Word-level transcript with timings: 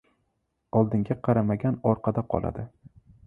•Oldinga 0.79 1.17
qaramagan 1.27 1.77
orqada 1.91 2.25
qoladi. 2.35 2.65